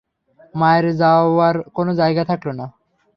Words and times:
মায়ের 0.55 0.85
যাওয়ার 0.95 1.55
কোনো 1.73 1.91
জায়গা 1.93 2.23
থাকল 2.25 2.47
না। 2.51 2.65